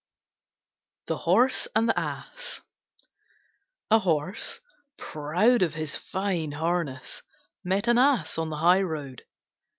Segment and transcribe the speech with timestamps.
[1.05, 2.61] THE HORSE AND THE ASS
[3.91, 4.59] A Horse,
[4.97, 7.21] proud of his fine harness,
[7.63, 9.23] met an Ass on the high road.